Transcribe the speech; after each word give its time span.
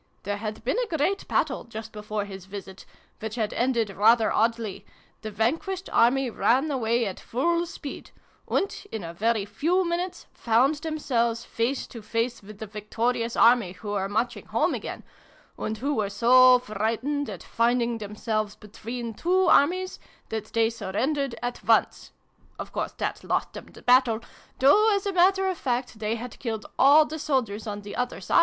There 0.23 0.37
had 0.37 0.63
been 0.63 0.79
a 0.79 0.87
great 0.97 1.27
battle, 1.27 1.65
just 1.65 1.91
before 1.91 2.25
his 2.25 2.45
visit, 2.45 2.87
which 3.19 3.35
had 3.35 3.53
ended 3.53 3.91
rather 3.91 4.31
oddly: 4.31 4.83
the 5.21 5.29
vanquished 5.29 5.91
army 5.93 6.27
ran 6.31 6.71
away 6.71 7.05
at 7.05 7.19
full 7.19 7.67
speed, 7.67 8.09
and 8.47 8.87
in 8.91 9.03
a 9.03 9.13
very 9.13 9.45
few 9.45 9.87
minutes 9.87 10.25
found 10.33 10.73
themselves 10.77 11.45
face 11.45 11.85
to 11.85 12.01
face 12.01 12.41
with 12.41 12.57
the 12.57 12.65
victorious 12.65 13.35
army, 13.35 13.73
who 13.73 13.89
were 13.89 14.09
marching 14.09 14.47
home 14.47 14.73
again, 14.73 15.03
and 15.55 15.77
who 15.77 15.93
were 15.93 16.09
so 16.09 16.57
frightened 16.57 17.29
at 17.29 17.43
finding 17.43 17.99
themselves 17.99 18.55
between 18.55 19.13
two 19.13 19.45
armies, 19.49 19.99
that 20.29 20.45
they 20.45 20.71
surrendered 20.71 21.35
at 21.43 21.63
once! 21.63 22.11
Of 22.57 22.71
course 22.71 22.93
that 22.93 23.23
lost 23.23 23.53
them 23.53 23.67
the 23.67 23.83
battle, 23.83 24.21
though, 24.57 24.95
as 24.95 25.05
a 25.05 25.13
matter 25.13 25.47
of 25.47 25.59
fact, 25.59 25.99
they 25.99 26.15
had 26.15 26.39
killed 26.39 26.65
all 26.79 27.05
the 27.05 27.19
soldiers 27.19 27.67
on 27.67 27.81
the 27.81 27.95
other 27.95 28.19
side." 28.19 28.39